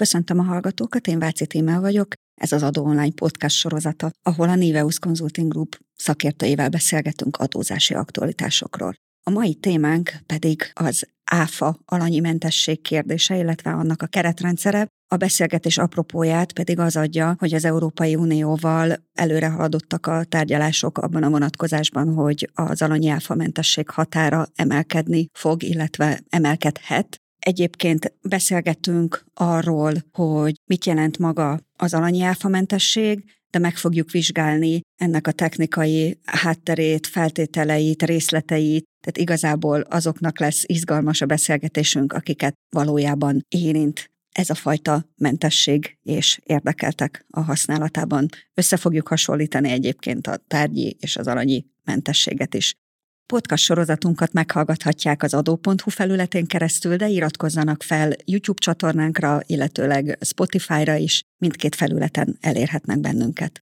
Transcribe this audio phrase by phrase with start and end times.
[0.00, 2.08] Köszöntöm a hallgatókat, én Váci Tímel vagyok,
[2.40, 8.94] ez az Adó Online podcast sorozata, ahol a Niveus Consulting Group szakértőivel beszélgetünk adózási aktualitásokról.
[9.22, 14.86] A mai témánk pedig az ÁFA alanyi mentesség kérdése, illetve annak a keretrendszere.
[15.08, 21.22] A beszélgetés apropóját pedig az adja, hogy az Európai Unióval előre haladottak a tárgyalások abban
[21.22, 27.20] a vonatkozásban, hogy az alanyi áfa mentesség határa emelkedni fog, illetve emelkedhet.
[27.46, 35.26] Egyébként beszélgetünk arról, hogy mit jelent maga az alanyi áfamentesség, de meg fogjuk vizsgálni ennek
[35.26, 44.10] a technikai hátterét, feltételeit, részleteit, tehát igazából azoknak lesz izgalmas a beszélgetésünk, akiket valójában érint
[44.32, 48.28] ez a fajta mentesség, és érdekeltek a használatában.
[48.54, 52.74] Össze fogjuk hasonlítani egyébként a tárgyi és az alanyi mentességet is.
[53.32, 61.22] Podcast sorozatunkat meghallgathatják az adó.hu felületén keresztül, de iratkozzanak fel YouTube csatornánkra, illetőleg Spotify-ra is,
[61.42, 63.60] mindkét felületen elérhetnek bennünket.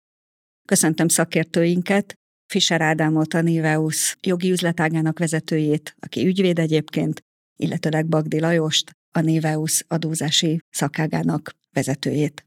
[0.67, 2.13] Köszöntöm szakértőinket,
[2.45, 7.21] Fischer Ádámot, a Niveus jogi üzletágának vezetőjét, aki ügyvéd egyébként,
[7.55, 12.45] illetőleg Bagdi Lajost, a Niveus adózási szakágának vezetőjét.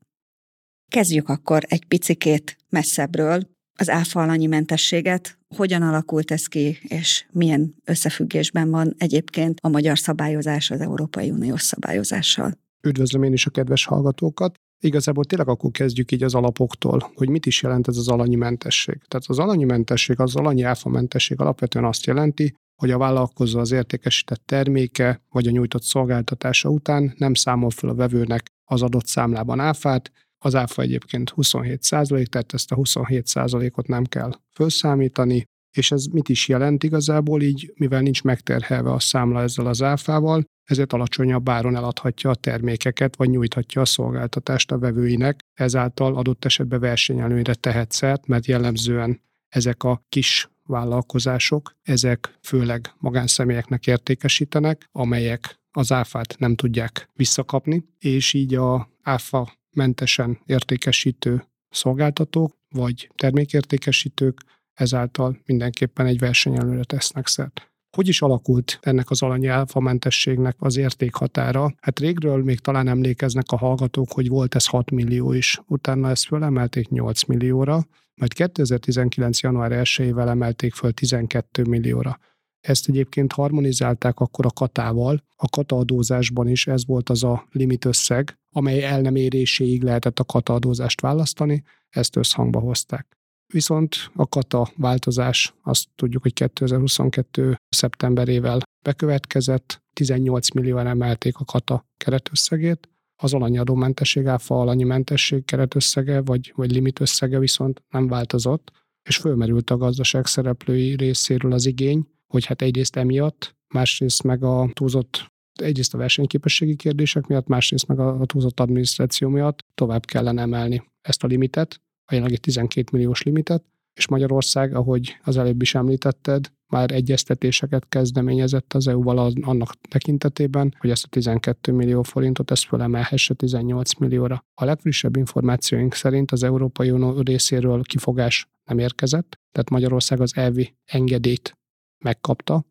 [0.91, 7.75] Kezdjük akkor egy picikét messzebbről, az áfa alanyi mentességet, hogyan alakult ez ki, és milyen
[7.85, 12.53] összefüggésben van egyébként a magyar szabályozás az Európai Uniós szabályozással.
[12.83, 14.55] Üdvözlöm én is a kedves hallgatókat.
[14.83, 19.01] Igazából tényleg akkor kezdjük így az alapoktól, hogy mit is jelent ez az alanyi mentesség.
[19.09, 23.73] Tehát az alanyi mentesség, az alanyi áfa mentesség alapvetően azt jelenti, hogy a vállalkozó az
[23.73, 29.61] értékesített terméke vagy a nyújtott szolgáltatása után nem számol fel a vevőnek az adott számlában
[29.61, 30.13] áfát,
[30.45, 35.45] az áfa egyébként 27 százalék, tehát ezt a 27 százalékot nem kell felszámítani,
[35.77, 40.45] és ez mit is jelent igazából így, mivel nincs megterhelve a számla ezzel az áfával,
[40.65, 46.81] ezért alacsonyabb áron eladhatja a termékeket, vagy nyújthatja a szolgáltatást a vevőinek, ezáltal adott esetben
[46.81, 55.93] versenyelőnyre tehet szert, mert jellemzően ezek a kis vállalkozások, ezek főleg magánszemélyeknek értékesítenek, amelyek az
[55.93, 64.41] áfát nem tudják visszakapni, és így a áfa mentesen értékesítő szolgáltatók vagy termékértékesítők
[64.75, 67.71] ezáltal mindenképpen egy versenyelőre tesznek szert.
[67.97, 71.75] Hogy is alakult ennek az alanyi mentességnek az értékhatára?
[71.81, 76.27] Hát régről még talán emlékeznek a hallgatók, hogy volt ez 6 millió is, utána ezt
[76.27, 79.41] fölemelték 8 millióra, majd 2019.
[79.41, 82.19] január 1-ével emelték föl 12 millióra.
[82.61, 87.85] Ezt egyébként harmonizálták akkor a katával, a kata adózásban is ez volt az a limit
[87.85, 93.19] összeg, amely el nem éréséig lehetett a kata adózást választani, ezt összhangba hozták.
[93.53, 97.57] Viszont a kata változás, azt tudjuk, hogy 2022.
[97.69, 102.89] szeptemberével bekövetkezett, 18 millióan emelték a kata keretösszegét,
[103.23, 108.73] az alanyadómentesség, áfa alanyi mentesség keretösszege vagy, vagy limit összege viszont nem változott,
[109.09, 114.71] és fölmerült a gazdaság szereplői részéről az igény, hogy hát egyrészt emiatt, másrészt meg a
[114.73, 120.83] túlzott egyrészt a versenyképességi kérdések miatt, másrészt meg a túlzott adminisztráció miatt tovább kellene emelni
[121.01, 123.65] ezt a limitet, a jelenlegi 12 milliós limitet,
[123.95, 130.91] és Magyarország, ahogy az előbb is említetted, már egyeztetéseket kezdeményezett az EU-val annak tekintetében, hogy
[130.91, 134.45] ezt a 12 millió forintot ezt fölemelhesse 18 millióra.
[134.55, 140.75] A legfrissebb információink szerint az Európai Unió részéről kifogás nem érkezett, tehát Magyarország az elvi
[140.85, 141.59] engedélyt
[142.05, 142.65] megkapta,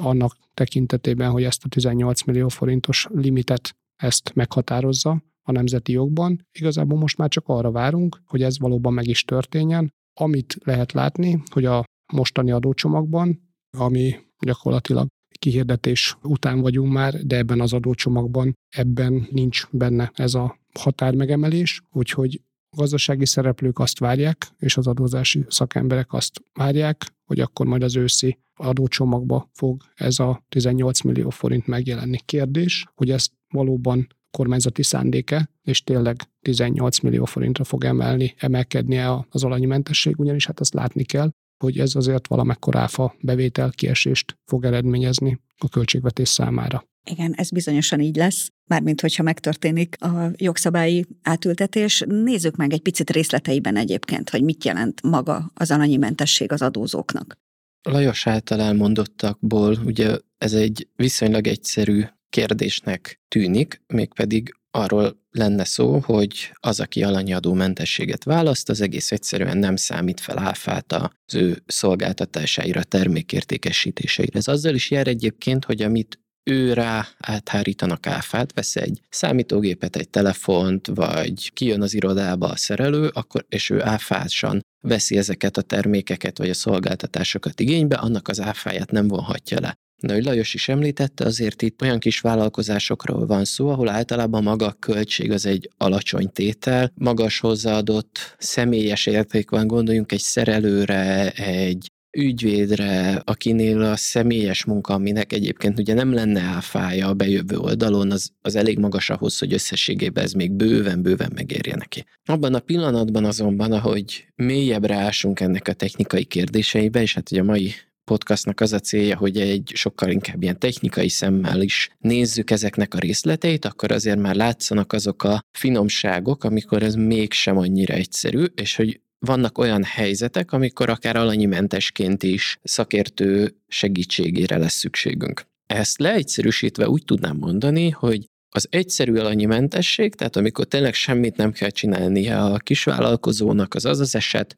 [0.00, 6.46] annak tekintetében, hogy ezt a 18 millió forintos limitet ezt meghatározza a nemzeti jogban.
[6.58, 9.92] Igazából most már csak arra várunk, hogy ez valóban meg is történjen.
[10.20, 15.06] Amit lehet látni, hogy a mostani adócsomagban, ami gyakorlatilag
[15.38, 22.42] kihirdetés után vagyunk már, de ebben az adócsomagban ebben nincs benne ez a határmegemelés, úgyhogy
[22.76, 28.38] gazdasági szereplők azt várják, és az adózási szakemberek azt várják, hogy akkor majd az őszi
[28.56, 32.18] adócsomagba fog ez a 18 millió forint megjelenni.
[32.24, 39.44] Kérdés, hogy ezt valóban kormányzati szándéke, és tényleg 18 millió forintra fog emelni, emelkednie az
[39.44, 41.30] alanyimentesség, ugyanis hát azt látni kell,
[41.64, 46.84] hogy ez azért valamekkor áfa bevétel kiesést fog eredményezni a költségvetés számára.
[47.10, 52.04] Igen, ez bizonyosan így lesz, mármint hogyha megtörténik a jogszabályi átültetés.
[52.06, 57.38] Nézzük meg egy picit részleteiben egyébként, hogy mit jelent maga az alanyi mentesség az adózóknak.
[57.86, 66.52] Lajos által elmondottakból ugye ez egy viszonylag egyszerű kérdésnek tűnik, mégpedig arról lenne szó, hogy
[66.60, 72.82] az, aki alanyadó mentességet választ, az egész egyszerűen nem számít fel áfát az ő szolgáltatásaira,
[72.82, 74.38] termékértékesítéseire.
[74.38, 80.08] Ez azzal is jár egyébként, hogy amit ő rá áthárítanak áfát, vesz egy számítógépet, egy
[80.08, 86.38] telefont, vagy kijön az irodába a szerelő, akkor, és ő áfásan veszi ezeket a termékeket
[86.38, 89.78] vagy a szolgáltatásokat igénybe, annak az áfáját nem vonhatja le.
[90.02, 94.66] De hogy Lajos is említette, azért itt olyan kis vállalkozásokról van szó, ahol általában maga
[94.66, 101.90] a költség az egy alacsony tétel, magas hozzáadott személyes érték van, gondoljunk egy szerelőre, egy
[102.16, 108.30] ügyvédre, akinél a személyes munka, aminek egyébként ugye nem lenne áfája a bejövő oldalon, az,
[108.42, 112.04] az elég magas ahhoz, hogy összességében ez még bőven-bőven megérje neki.
[112.24, 117.44] Abban a pillanatban azonban, ahogy mélyebbre ásunk ennek a technikai kérdéseibe, és hát ugye a
[117.44, 117.74] mai
[118.04, 122.98] podcastnak az a célja, hogy egy sokkal inkább ilyen technikai szemmel is nézzük ezeknek a
[122.98, 129.00] részleteit, akkor azért már látszanak azok a finomságok, amikor ez mégsem annyira egyszerű, és hogy
[129.26, 135.46] vannak olyan helyzetek, amikor akár alanyimentesként is szakértő segítségére lesz szükségünk.
[135.66, 141.70] Ezt leegyszerűsítve úgy tudnám mondani, hogy az egyszerű alanyimentesség, tehát amikor tényleg semmit nem kell
[141.70, 144.56] csinálnia a kisvállalkozónak, az az az eset,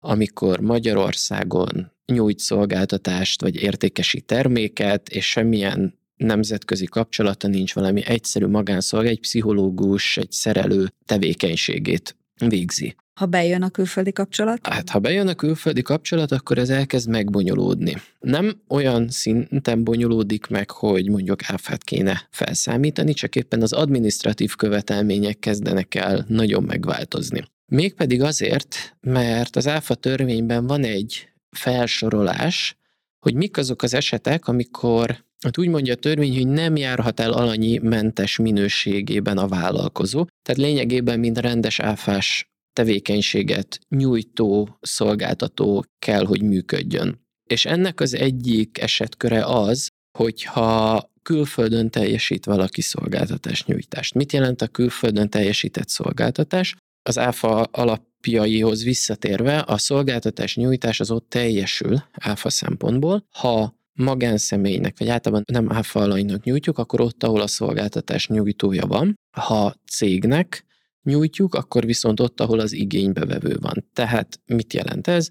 [0.00, 9.06] amikor Magyarországon nyújt szolgáltatást, vagy értékesi terméket, és semmilyen nemzetközi kapcsolata nincs valami egyszerű magánszolg,
[9.06, 12.16] egy pszichológus, egy szerelő tevékenységét
[12.48, 12.96] végzi.
[13.20, 14.66] Ha bejön a külföldi kapcsolat?
[14.66, 17.96] Hát, ha bejön a külföldi kapcsolat, akkor ez elkezd megbonyolódni.
[18.20, 25.38] Nem olyan szinten bonyolódik meg, hogy mondjuk áfát kéne felszámítani, csak éppen az administratív követelmények
[25.38, 27.44] kezdenek el nagyon megváltozni.
[27.66, 32.76] Mégpedig azért, mert az áfa törvényben van egy felsorolás,
[33.18, 37.32] hogy mik azok az esetek, amikor Hát úgy mondja a törvény, hogy nem járhat el
[37.32, 40.26] alanyi mentes minőségében a vállalkozó.
[40.42, 47.20] Tehát lényegében, mint rendes áfás tevékenységet nyújtó szolgáltató kell, hogy működjön.
[47.50, 49.88] És ennek az egyik esetköre az,
[50.18, 54.14] hogyha külföldön teljesít valaki szolgáltatás nyújtást.
[54.14, 56.76] Mit jelent a külföldön teljesített szolgáltatás?
[57.02, 65.08] Az áfa alapjaihoz visszatérve a szolgáltatás nyújtás az ott teljesül áfa szempontból, ha magánszemélynek, vagy
[65.08, 69.14] általában nem áfa alanynak nyújtjuk, akkor ott, ahol a szolgáltatás nyújtója van.
[69.36, 70.64] Ha cégnek
[71.02, 73.88] nyújtjuk, akkor viszont ott, ahol az igénybevevő van.
[73.92, 75.28] Tehát mit jelent ez?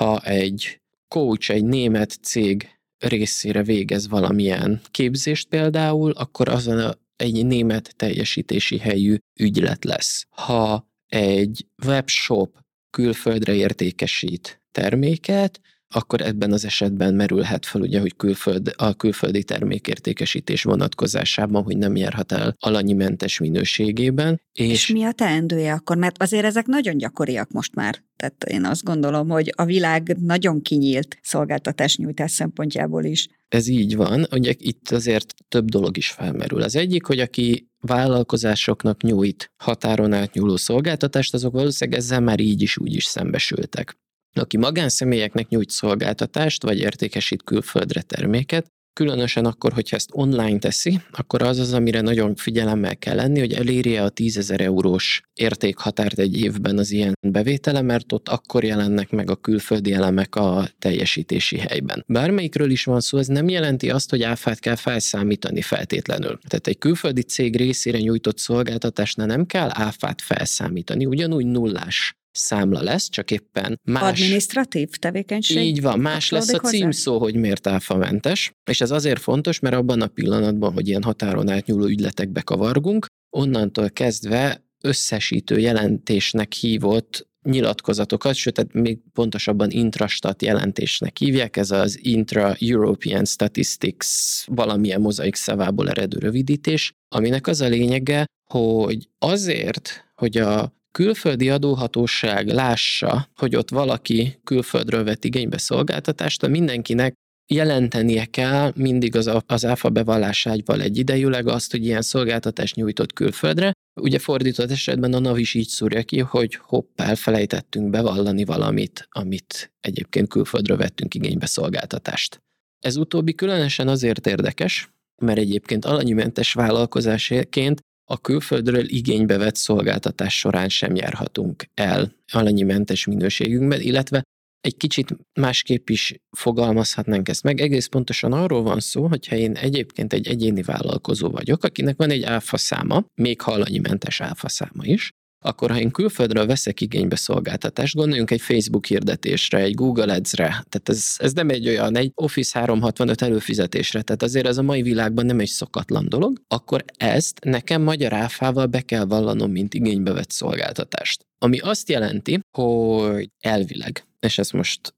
[0.00, 2.68] Ha egy coach, egy német cég
[2.98, 10.26] részére végez valamilyen képzést például, akkor azon egy német teljesítési helyű ügylet lesz.
[10.30, 12.58] Ha egy webshop
[12.90, 15.60] külföldre értékesít terméket,
[15.94, 21.96] akkor ebben az esetben merülhet fel ugye, hogy külföld, a külföldi termékértékesítés vonatkozásában, hogy nem
[21.96, 22.56] járhat el
[22.94, 24.40] mentes minőségében.
[24.52, 25.96] És, és mi a teendője akkor?
[25.96, 28.02] Mert azért ezek nagyon gyakoriak most már.
[28.16, 33.28] Tehát én azt gondolom, hogy a világ nagyon kinyílt szolgáltatás nyújtás szempontjából is.
[33.48, 36.62] Ez így van, ugye itt azért több dolog is felmerül.
[36.62, 42.78] Az egyik, hogy aki vállalkozásoknak nyújt határon átnyúló szolgáltatást, azok valószínűleg ezzel már így is
[42.78, 43.98] úgy is szembesültek.
[44.34, 51.42] Aki magánszemélyeknek nyújt szolgáltatást, vagy értékesít külföldre terméket, Különösen akkor, hogyha ezt online teszi, akkor
[51.42, 56.40] az az, amire nagyon figyelemmel kell lenni, hogy elérje a 10 ezer eurós értékhatárt egy
[56.40, 62.04] évben az ilyen bevétele, mert ott akkor jelennek meg a külföldi elemek a teljesítési helyben.
[62.06, 66.38] Bármelyikről is van szó, ez nem jelenti azt, hogy áfát kell felszámítani feltétlenül.
[66.48, 73.08] Tehát egy külföldi cég részére nyújtott szolgáltatásnál nem kell áfát felszámítani, ugyanúgy nullás számla lesz,
[73.08, 74.20] csak éppen más...
[74.20, 75.66] Administratív tevékenység?
[75.66, 80.00] Így van, más lesz a címszó, hogy miért áfamentes, és ez azért fontos, mert abban
[80.00, 83.06] a pillanatban, hogy ilyen határon átnyúló ügyletekbe kavargunk,
[83.36, 91.98] onnantól kezdve összesítő jelentésnek hívott nyilatkozatokat, sőt, tehát még pontosabban intrastat jelentésnek hívják, ez az
[92.02, 94.06] Intra-European Statistics
[94.46, 102.48] valamilyen mozaik szavából eredő rövidítés, aminek az a lényege, hogy azért, hogy a külföldi adóhatóság
[102.48, 107.14] lássa, hogy ott valaki külföldről vett igénybe szolgáltatást, mindenkinek
[107.50, 113.72] jelentenie kell mindig az, az áfa bevallásával egyidejűleg azt, hogy ilyen szolgáltatást nyújtott külföldre.
[114.00, 119.72] Ugye fordított esetben a NAV is így szúrja ki, hogy hopp, elfelejtettünk bevallani valamit, amit
[119.80, 122.38] egyébként külföldről vettünk igénybe szolgáltatást.
[122.84, 124.90] Ez utóbbi különösen azért érdekes,
[125.22, 127.80] mert egyébként alanyimentes vállalkozásként
[128.10, 134.22] a külföldről igénybe vett szolgáltatás során sem járhatunk el alanyi mentes minőségünkben, illetve
[134.60, 137.60] egy kicsit másképp is fogalmazhatnánk ezt meg.
[137.60, 142.22] Egész pontosan arról van szó, hogyha én egyébként egy egyéni vállalkozó vagyok, akinek van egy
[142.22, 147.94] áfa száma, még ha mentes áfa száma is, akkor ha én külföldről veszek igénybe szolgáltatást,
[147.94, 152.58] gondoljunk egy Facebook hirdetésre, egy Google Ads-re, tehát ez, ez nem egy olyan, egy Office
[152.58, 157.82] 365 előfizetésre, tehát azért ez a mai világban nem egy szokatlan dolog, akkor ezt nekem
[157.82, 161.26] magyar áfával be kell vallanom, mint igénybe vett szolgáltatást.
[161.38, 164.94] Ami azt jelenti, hogy elvileg, és ezt most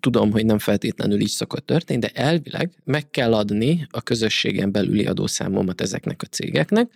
[0.00, 5.06] tudom, hogy nem feltétlenül így szokott történni, de elvileg meg kell adni a közösségen belüli
[5.06, 6.90] adószámomat ezeknek a cégeknek,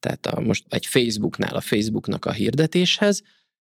[0.00, 3.22] tehát a, most egy Facebooknál a Facebooknak a hirdetéshez,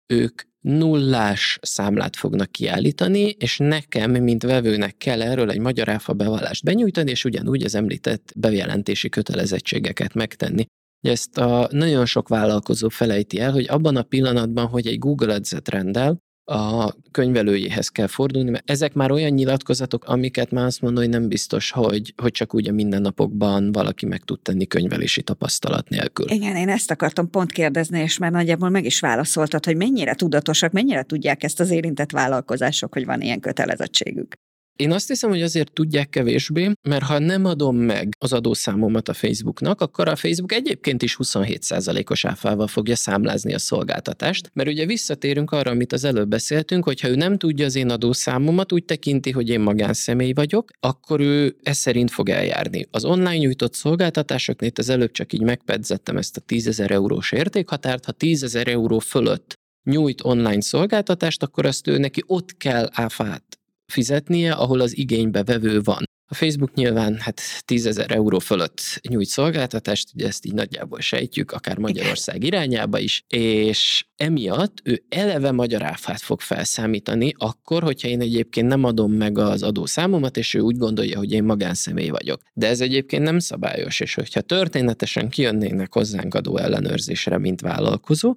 [0.06, 6.64] ők nullás számlát fognak kiállítani, és nekem, mint vevőnek kell erről egy magyar áfa bevallást
[6.64, 10.64] benyújtani, és ugyanúgy az említett bejelentési kötelezettségeket megtenni.
[11.00, 15.68] Ezt a nagyon sok vállalkozó felejti el, hogy abban a pillanatban, hogy egy Google Ads-et
[15.68, 21.12] rendel, a könyvelőjéhez kell fordulni, mert ezek már olyan nyilatkozatok, amiket már azt mondom, hogy
[21.12, 26.30] nem biztos, hogy, hogy csak úgy a mindennapokban valaki meg tud tenni könyvelési tapasztalat nélkül.
[26.30, 30.72] Igen, én ezt akartam pont kérdezni, és már nagyjából meg is válaszoltad, hogy mennyire tudatosak,
[30.72, 34.34] mennyire tudják ezt az érintett vállalkozások, hogy van ilyen kötelezettségük.
[34.76, 39.14] Én azt hiszem, hogy azért tudják kevésbé, mert ha nem adom meg az adószámomat a
[39.14, 45.50] Facebooknak, akkor a Facebook egyébként is 27%-os áfával fogja számlázni a szolgáltatást, mert ugye visszatérünk
[45.50, 49.30] arra, amit az előbb beszéltünk, hogy ha ő nem tudja az én adószámomat, úgy tekinti,
[49.30, 52.86] hogy én magánszemély vagyok, akkor ő ez szerint fog eljárni.
[52.90, 58.12] Az online nyújtott szolgáltatásoknél az előbb csak így megpedzettem ezt a 10 eurós értékhatárt, ha
[58.12, 59.54] 10 euró fölött
[59.84, 65.80] nyújt online szolgáltatást, akkor azt ő neki ott kell áfát fizetnie, ahol az igénybe vevő
[65.80, 66.04] van.
[66.26, 71.52] A Facebook nyilván hát 10 ezer euró fölött nyújt szolgáltatást, ugye ezt így nagyjából sejtjük,
[71.52, 78.20] akár Magyarország irányába is, és emiatt ő eleve magyar áfát fog felszámítani, akkor, hogyha én
[78.20, 82.40] egyébként nem adom meg az adószámomat, és ő úgy gondolja, hogy én magánszemély vagyok.
[82.52, 88.34] De ez egyébként nem szabályos, és hogyha történetesen kijönnének hozzánk adó ellenőrzésre, mint vállalkozó,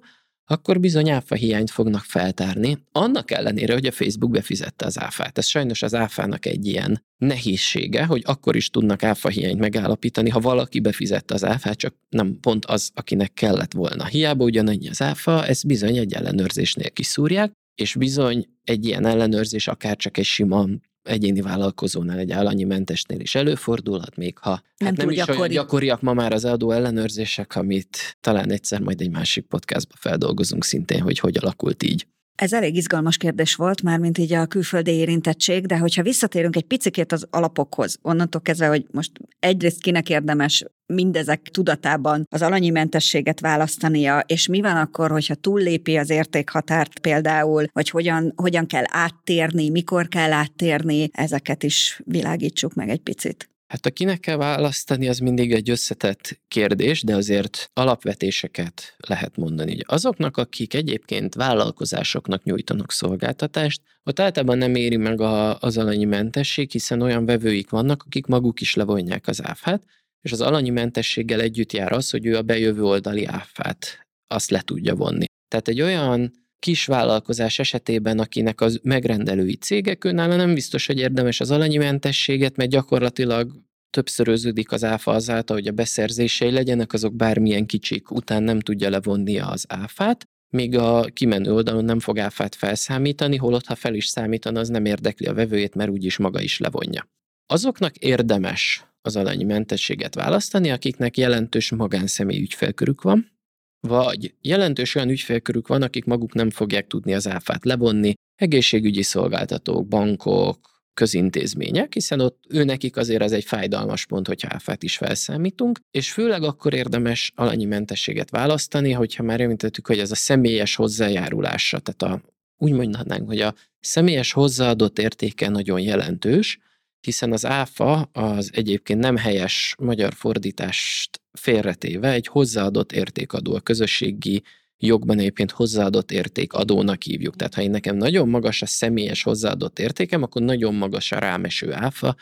[0.50, 5.38] akkor bizony áfa hiányt fognak feltárni, annak ellenére, hogy a Facebook befizette az áfát.
[5.38, 10.40] Ez sajnos az áfának egy ilyen nehézsége, hogy akkor is tudnak áfa hiányt megállapítani, ha
[10.40, 14.06] valaki befizette az áfát, csak nem pont az, akinek kellett volna.
[14.06, 19.96] Hiába ugyanannyi az áfa, ezt bizony egy ellenőrzésnél kiszúrják, és bizony egy ilyen ellenőrzés akár
[19.96, 20.66] csak egy sima
[21.08, 25.38] egyéni vállalkozónál, egy állanyi mentesnél is előfordulhat, még ha nem, hát nem is gyakori.
[25.38, 30.64] olyan gyakoriak ma már az adó ellenőrzések, amit talán egyszer majd egy másik podcastba feldolgozunk
[30.64, 32.06] szintén, hogy hogy alakult így.
[32.38, 36.66] Ez elég izgalmas kérdés volt, már mint így a külföldi érintettség, de hogyha visszatérünk egy
[36.66, 43.40] picikét az alapokhoz, onnantól kezdve, hogy most egyrészt kinek érdemes mindezek tudatában az alanyi mentességet
[43.40, 49.70] választania, és mi van akkor, hogyha túllépi az értékhatárt például, vagy hogyan, hogyan kell áttérni,
[49.70, 53.48] mikor kell áttérni, ezeket is világítsuk meg egy picit.
[53.68, 59.72] Hát a kinek kell választani, az mindig egy összetett kérdés, de azért alapvetéseket lehet mondani.
[59.72, 66.04] Ugye azoknak, akik egyébként vállalkozásoknak nyújtanak szolgáltatást, ott általában nem éri meg a, az alanyi
[66.04, 69.82] mentesség, hiszen olyan vevőik vannak, akik maguk is levonják az áfát,
[70.20, 74.60] és az alanyi mentességgel együtt jár az, hogy ő a bejövő oldali áfát azt le
[74.60, 75.24] tudja vonni.
[75.48, 81.40] Tehát egy olyan kis vállalkozás esetében, akinek az megrendelői cégek, őnála nem biztos, hogy érdemes
[81.40, 83.52] az alanyi mentességet, mert gyakorlatilag
[83.90, 89.46] többszöröződik az áfa azáltal, hogy a beszerzései legyenek, azok bármilyen kicsik, után nem tudja levonnia
[89.46, 94.60] az áfát, míg a kimenő oldalon nem fog áfát felszámítani, holott ha fel is számítana,
[94.60, 97.08] az nem érdekli a vevőjét, mert úgyis maga is levonja.
[97.46, 103.37] Azoknak érdemes az alanyi mentességet választani, akiknek jelentős magánszemély ügyfélkörük van,
[103.80, 109.88] vagy jelentős olyan ügyfélkörük van, akik maguk nem fogják tudni az áfát levonni, egészségügyi szolgáltatók,
[109.88, 115.78] bankok, közintézmények, hiszen ott ő nekik azért ez egy fájdalmas pont, hogyha áfát is felszámítunk,
[115.90, 121.78] és főleg akkor érdemes alanyi mentességet választani, hogyha már említettük, hogy ez a személyes hozzájárulása,
[121.78, 122.22] tehát a,
[122.56, 126.58] úgy mondhatnánk, hogy a személyes hozzáadott értéke nagyon jelentős,
[127.00, 134.42] hiszen az áfa az egyébként nem helyes magyar fordítást félretéve egy hozzáadott értékadó, a közösségi
[134.76, 137.36] jogban egyébként hozzáadott értékadónak hívjuk.
[137.36, 141.72] Tehát ha én nekem nagyon magas a személyes hozzáadott értékem, akkor nagyon magas a rámeső
[141.72, 142.16] áfa,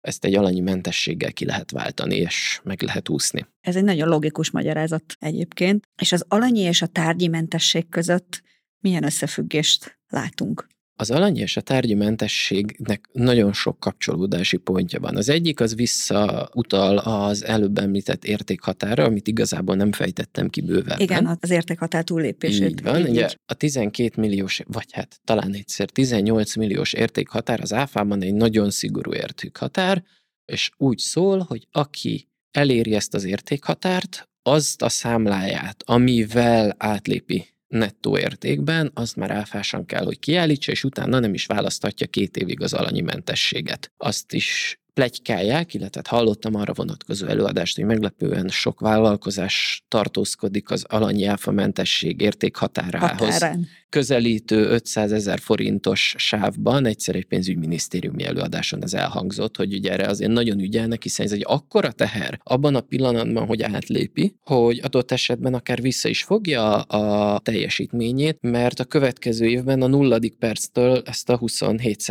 [0.00, 3.46] ezt egy alanyi mentességgel ki lehet váltani, és meg lehet úszni.
[3.60, 5.88] Ez egy nagyon logikus magyarázat egyébként.
[6.02, 8.42] És az alanyi és a tárgyi mentesség között
[8.78, 10.66] milyen összefüggést látunk?
[11.00, 15.16] Az alanyi és a tárgyi mentességnek nagyon sok kapcsolódási pontja van.
[15.16, 21.00] Az egyik az visszautal az előbb említett értékhatára, amit igazából nem fejtettem ki bőven.
[21.00, 22.70] Igen, az értékhatár túllépését.
[22.70, 23.08] Így van, így.
[23.08, 28.70] ugye a 12 milliós, vagy hát talán egyszer 18 milliós értékhatár az áfában egy nagyon
[28.70, 30.04] szigorú értékhatár,
[30.44, 38.18] és úgy szól, hogy aki eléri ezt az értékhatárt, azt a számláját, amivel átlépi nettó
[38.18, 42.72] értékben, azt már áfásan kell, hogy kiállítsa, és utána nem is választhatja két évig az
[42.72, 43.92] alanyi mentességet.
[43.96, 51.24] Azt is plegykálják, illetve hallottam arra vonatkozó előadást, hogy meglepően sok vállalkozás tartózkodik az alanyi
[51.24, 53.32] áfamentesség értékhatárához.
[53.32, 60.06] Határán közelítő 500 ezer forintos sávban egyszer egy pénzügyminisztériumi előadáson ez elhangzott, hogy ugye erre
[60.06, 65.10] azért nagyon ügyelnek, hiszen ez egy akkora teher abban a pillanatban, hogy átlépi, hogy adott
[65.10, 71.28] esetben akár vissza is fogja a teljesítményét, mert a következő évben a nulladik perctől ezt
[71.28, 72.04] a 27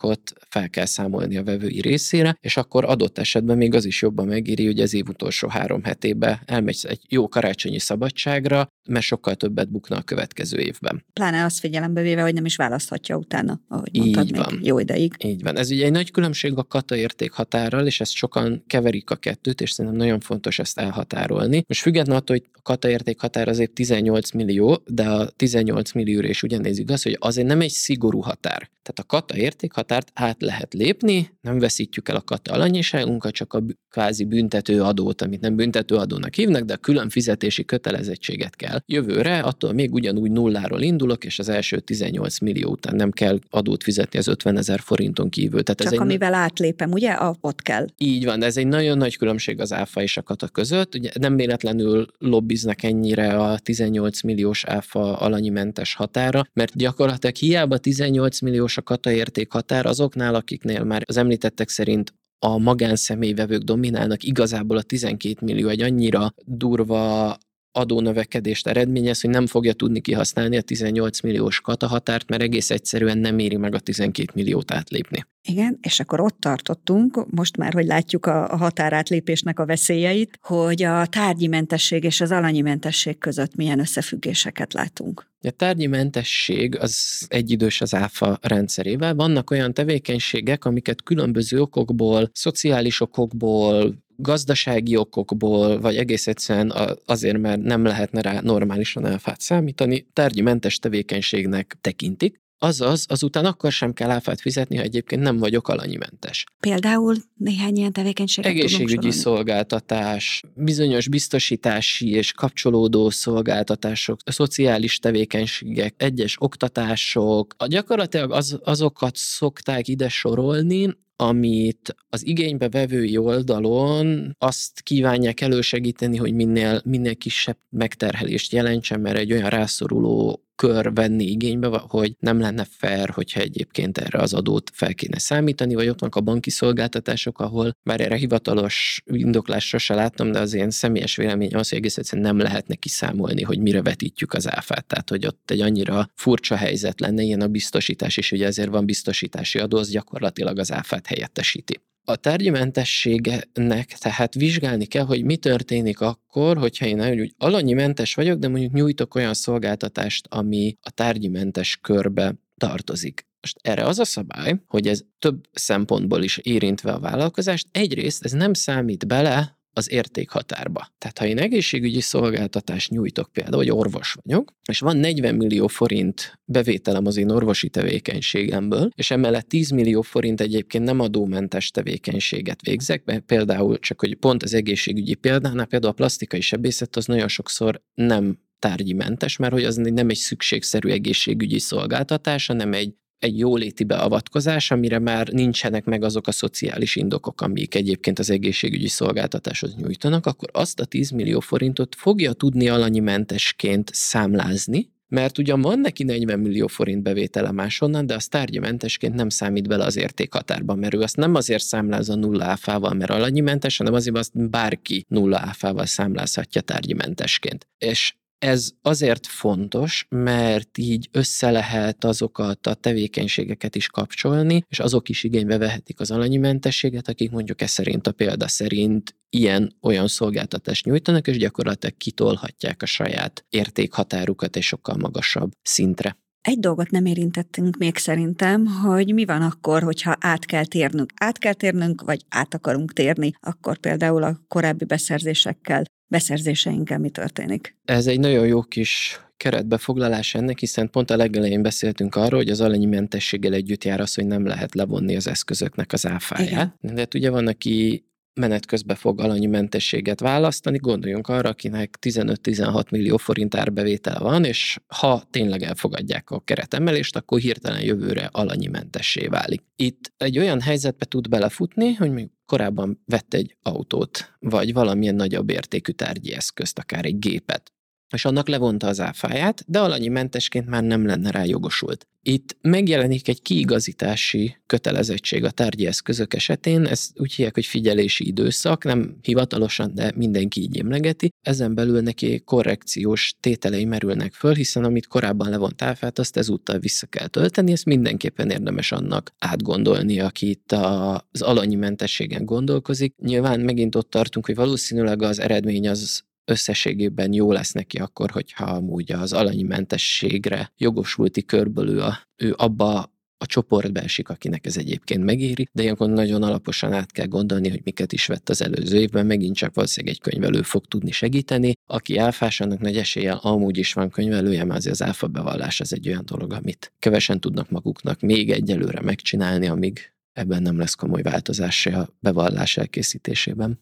[0.00, 4.26] ot fel kell számolni a vevői részére, és akkor adott esetben még az is jobban
[4.26, 9.70] megéri, hogy az év utolsó három hetébe elmegy egy jó karácsonyi szabadságra, mert sokkal többet
[9.70, 14.14] bukna a következő évben pláne azt figyelembe véve, hogy nem is választhatja utána, ahogy Így
[14.14, 14.54] mondtad, van.
[14.54, 15.14] még jó ideig.
[15.24, 15.56] Így van.
[15.58, 19.60] Ez ugye egy nagy különbség a kata érték határral, és ezt sokan keverik a kettőt,
[19.60, 21.64] és szerintem nagyon fontos ezt elhatárolni.
[21.68, 26.20] Most függetlenül attól, hogy a kata érték határ azért 18 millió, de a 18 millió
[26.20, 28.70] is ugyanéz igaz, hogy azért nem egy szigorú határ.
[28.82, 34.24] Tehát a kata értékhatárt át lehet lépni, nem veszítjük el kata alanyiságunkat, csak a kvázi
[34.24, 38.80] büntető adót, amit nem büntető adónak hívnak, de a külön fizetési kötelezettséget kell.
[38.86, 43.82] Jövőre attól még ugyanúgy nulláról indulok, és az első 18 millió után nem kell adót
[43.82, 45.62] fizetni az 50 ezer forinton kívül.
[45.62, 46.40] Tehát csak ez amivel egy...
[46.40, 47.10] átlépem, ugye?
[47.10, 47.86] A, ott kell.
[47.96, 50.94] Így van, de ez egy nagyon nagy különbség az áfa és a kata között.
[50.94, 58.40] Ugye nem véletlenül lobbiznak ennyire a 18 milliós áfa alanyimentes határa, mert gyakorlatilag hiába 18
[58.40, 62.07] milliós a kata érték határ azoknál, akiknél már az említettek szerint
[62.38, 67.36] a magánszemélyvevők dominálnak, igazából a 12 millió egy annyira durva
[67.72, 73.38] adónövekedést eredményez, hogy nem fogja tudni kihasználni a 18 milliós katahatárt, mert egész egyszerűen nem
[73.38, 75.26] éri meg a 12 milliót átlépni.
[75.48, 80.82] Igen, és akkor ott tartottunk, most már, hogy látjuk a, a határátlépésnek a veszélyeit, hogy
[80.82, 85.26] a tárgyi mentesség és az alanyi mentesség között milyen összefüggéseket látunk.
[85.40, 89.14] A tárgyi mentesség az egyidős az áfa rendszerével.
[89.14, 96.72] Vannak olyan tevékenységek, amiket különböző okokból, szociális okokból, gazdasági okokból, vagy egész egyszerűen
[97.06, 102.40] azért, mert nem lehetne rá normálisan áfát számítani, tárgyi mentes tevékenységnek tekintik.
[102.60, 106.44] Azaz, azután akkor sem kell áfát fizetni, ha egyébként nem vagyok alanyimentes.
[106.60, 117.54] Például néhány ilyen tevékenységet Egészségügyi szolgáltatás, bizonyos biztosítási és kapcsolódó szolgáltatások, szociális tevékenységek, egyes oktatások.
[117.56, 126.16] A gyakorlatilag az, azokat szokták ide sorolni, amit az igénybe vevői oldalon azt kívánják elősegíteni,
[126.16, 132.40] hogy minél, minél kisebb megterhelést jelentsen, mert egy olyan rászoruló kör venni igénybe, hogy nem
[132.40, 136.50] lenne fair, hogyha egyébként erre az adót fel kéne számítani, vagy ott vannak a banki
[136.50, 141.78] szolgáltatások, ahol már erre hivatalos indoklást sose láttam, de az én személyes vélemény az, hogy
[141.78, 144.86] egész egyszerűen nem lehetne kiszámolni, hogy mire vetítjük az áfát.
[144.86, 148.86] Tehát, hogy ott egy annyira furcsa helyzet lenne, ilyen a biztosítás, és ugye ezért van
[148.86, 151.80] biztosítási adó, az gyakorlatilag az áfát helyettesíti.
[152.08, 158.38] A tárgyimentességnek tehát vizsgálni kell, hogy mi történik akkor, hogyha én úgy alanyi mentes vagyok,
[158.38, 163.26] de mondjuk nyújtok olyan szolgáltatást, ami a tárgyimentes körbe tartozik.
[163.40, 167.68] Most erre az a szabály, hogy ez több szempontból is érintve a vállalkozást.
[167.70, 170.88] Egyrészt ez nem számít bele az értékhatárba.
[170.98, 176.38] Tehát ha én egészségügyi szolgáltatást nyújtok például, hogy orvos vagyok, és van 40 millió forint
[176.44, 183.22] bevételem az én orvosi tevékenységemből, és emellett 10 millió forint egyébként nem adómentes tevékenységet végzek,
[183.26, 188.38] például csak hogy pont az egészségügyi példánál, például a plastikai sebészet az nagyon sokszor nem
[188.58, 194.70] tárgyi mentes, mert hogy az nem egy szükségszerű egészségügyi szolgáltatás, hanem egy egy jóléti beavatkozás,
[194.70, 200.48] amire már nincsenek meg azok a szociális indokok, amik egyébként az egészségügyi szolgáltatáshoz nyújtanak, akkor
[200.52, 206.38] azt a 10 millió forintot fogja tudni alanyi mentesként számlázni, mert ugyan van neki 40
[206.38, 211.16] millió forint bevétele máshonnan, de az tárgyamentesként nem számít bele az értékhatárba, mert ő azt
[211.16, 216.60] nem azért számlázza nulla áfával, mert alanyi mentes, hanem azért azt bárki nulla áfával számlázhatja
[216.60, 217.66] tárgyamentesként.
[217.78, 225.08] És ez azért fontos, mert így össze lehet azokat a tevékenységeket is kapcsolni, és azok
[225.08, 230.84] is igénybe vehetik az alanyi mentességet, akik mondjuk ez szerint a példa szerint ilyen-olyan szolgáltatást
[230.84, 236.16] nyújtanak, és gyakorlatilag kitolhatják a saját értékhatárukat egy sokkal magasabb szintre.
[236.40, 241.12] Egy dolgot nem érintettünk még szerintem, hogy mi van akkor, hogyha át kell térnünk.
[241.16, 247.76] Át kell térnünk, vagy át akarunk térni, akkor például a korábbi beszerzésekkel beszerzéseinkkel mi történik.
[247.84, 252.60] Ez egy nagyon jó kis keretbefoglalás ennek, hiszen pont a legelején beszéltünk arról, hogy az
[252.60, 256.50] alanyi mentességgel együtt jár az, hogy nem lehet levonni az eszközöknek az áfáját.
[256.50, 256.94] Igen.
[256.94, 258.04] De hát ugye van, aki
[258.38, 264.78] menet közben fog alanyi mentességet választani, gondoljunk arra, akinek 15-16 millió forint árbevétele van, és
[264.86, 269.62] ha tényleg elfogadják a keretemelést, akkor hirtelen jövőre alanyi mentessé válik.
[269.76, 275.50] Itt egy olyan helyzetbe tud belefutni, hogy még korábban vett egy autót, vagy valamilyen nagyobb
[275.50, 277.72] értékű tárgyi eszközt, akár egy gépet,
[278.14, 282.06] és annak levonta az áfáját, de alanyi mentesként már nem lenne rá jogosult.
[282.28, 288.84] Itt megjelenik egy kiigazítási kötelezettség a tárgyi eszközök esetén, ez úgy hívják, hogy figyelési időszak,
[288.84, 291.30] nem hivatalosan, de mindenki így emlegeti.
[291.42, 297.06] Ezen belül neki korrekciós tételei merülnek föl, hiszen amit korábban levont áfát, azt ezúttal vissza
[297.06, 303.14] kell tölteni, ezt mindenképpen érdemes annak átgondolni, aki itt az alanyi mentességen gondolkozik.
[303.16, 308.64] Nyilván megint ott tartunk, hogy valószínűleg az eredmény az összességében jó lesz neki akkor, hogyha
[308.64, 314.76] amúgy az alanyi mentességre jogosulti körből ő, a, ő abba a csoportba esik, akinek ez
[314.76, 318.98] egyébként megéri, de ilyenkor nagyon alaposan át kell gondolni, hogy miket is vett az előző
[319.00, 321.72] évben, megint csak valószínűleg egy könyvelő fog tudni segíteni.
[321.86, 325.92] Aki áfás, annak nagy eséllyel amúgy is van könyvelője, mert azért az áfa bevallás az
[325.92, 331.22] egy olyan dolog, amit kevesen tudnak maguknak még egyelőre megcsinálni, amíg ebben nem lesz komoly
[331.22, 333.80] változás a bevallás elkészítésében.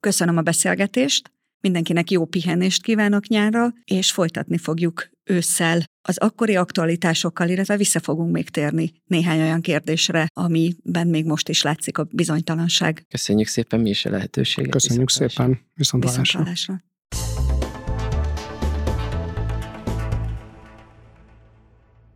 [0.00, 1.32] Köszönöm a beszélgetést.
[1.60, 8.32] Mindenkinek jó pihenést kívánok nyárra, és folytatni fogjuk ősszel az akkori aktualitásokkal, illetve vissza fogunk
[8.32, 13.04] még térni néhány olyan kérdésre, amiben még most is látszik a bizonytalanság.
[13.08, 14.70] Köszönjük szépen mi is a lehetőséget.
[14.70, 15.60] Köszönjük szépen.
[15.74, 16.26] Viszont, Viszont